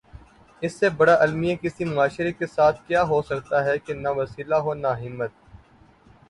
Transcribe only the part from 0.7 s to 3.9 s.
سے بڑا المیہ کسی معاشرے کے ساتھ کیا ہو سکتاہے